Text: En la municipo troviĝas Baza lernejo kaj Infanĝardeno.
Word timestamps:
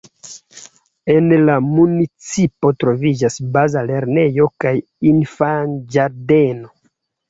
En 1.15 1.27
la 1.49 1.57
municipo 1.65 2.73
troviĝas 2.85 3.39
Baza 3.59 3.87
lernejo 3.93 4.51
kaj 4.67 4.77
Infanĝardeno. 5.15 6.79